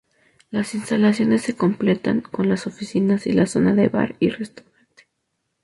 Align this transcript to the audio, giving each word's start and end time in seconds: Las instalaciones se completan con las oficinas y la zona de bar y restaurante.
Las 0.49 0.73
instalaciones 0.73 1.43
se 1.43 1.55
completan 1.55 2.21
con 2.21 2.49
las 2.49 2.65
oficinas 2.65 3.27
y 3.27 3.33
la 3.33 3.45
zona 3.45 3.75
de 3.75 3.87
bar 3.87 4.15
y 4.19 4.29
restaurante. 4.29 5.05